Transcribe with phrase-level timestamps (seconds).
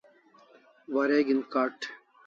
[0.93, 1.77] Wareg'in Card